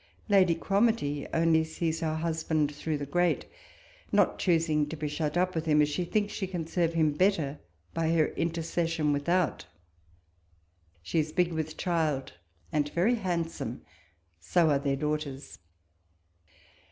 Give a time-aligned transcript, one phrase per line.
[0.29, 3.45] Lady Cromartie only sees her husband through the grate,
[4.11, 7.11] not choosing to be shut up with him, as she thinks she can serve him
[7.11, 7.59] better
[7.93, 9.67] by her intei'cession without:
[11.03, 12.33] she is big with child
[12.71, 13.83] and very handsome:
[14.39, 15.59] so are their daughters.